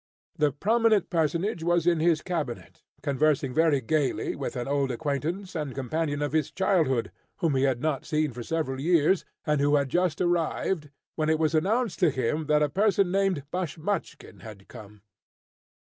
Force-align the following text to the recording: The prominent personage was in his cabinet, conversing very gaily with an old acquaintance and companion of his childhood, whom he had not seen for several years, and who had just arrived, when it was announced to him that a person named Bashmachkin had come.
The 0.35 0.51
prominent 0.51 1.11
personage 1.11 1.61
was 1.63 1.85
in 1.85 1.99
his 1.99 2.23
cabinet, 2.23 2.81
conversing 3.03 3.53
very 3.53 3.81
gaily 3.81 4.35
with 4.35 4.55
an 4.55 4.67
old 4.67 4.89
acquaintance 4.89 5.53
and 5.53 5.75
companion 5.75 6.23
of 6.23 6.31
his 6.31 6.49
childhood, 6.49 7.11
whom 7.37 7.53
he 7.53 7.65
had 7.65 7.81
not 7.83 8.05
seen 8.05 8.31
for 8.33 8.41
several 8.41 8.79
years, 8.81 9.25
and 9.45 9.61
who 9.61 9.75
had 9.75 9.89
just 9.89 10.19
arrived, 10.19 10.89
when 11.13 11.29
it 11.29 11.37
was 11.37 11.53
announced 11.53 11.99
to 11.99 12.09
him 12.09 12.47
that 12.47 12.63
a 12.63 12.67
person 12.69 13.11
named 13.11 13.43
Bashmachkin 13.51 14.39
had 14.39 14.67
come. 14.67 15.03